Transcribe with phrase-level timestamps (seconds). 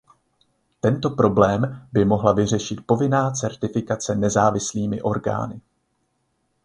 [0.81, 5.61] Tento problém by mohla vyřešit povinná certifikace nezávislými orgány.